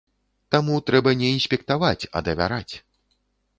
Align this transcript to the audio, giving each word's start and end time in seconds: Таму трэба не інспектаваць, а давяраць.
Таму 0.55 0.77
трэба 0.87 1.13
не 1.19 1.29
інспектаваць, 1.35 2.09
а 2.17 2.25
давяраць. 2.31 2.75